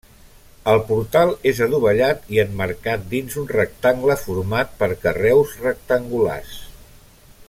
El 0.71 0.79
portal 0.85 1.33
és 1.51 1.59
adovellat 1.65 2.23
i 2.37 2.41
emmarcat 2.45 3.05
dins 3.13 3.37
un 3.43 3.47
rectangle 3.53 4.17
format 4.23 4.75
per 4.81 4.89
carreus 5.05 5.55
rectangulars. 5.69 6.57